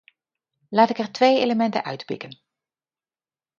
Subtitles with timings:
[0.69, 2.39] Laat ik er twee elementen uitpikken.